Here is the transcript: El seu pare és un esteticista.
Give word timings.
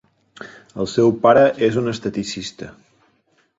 El 0.83 0.89
seu 0.93 1.13
pare 1.27 1.45
és 1.69 1.79
un 1.83 1.93
esteticista. 1.93 2.73